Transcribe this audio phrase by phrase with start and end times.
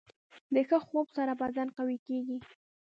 [0.53, 2.37] د ښه خوب سره بدن قوي کېږي.